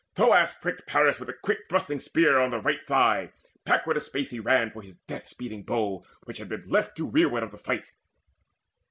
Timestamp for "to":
6.97-7.07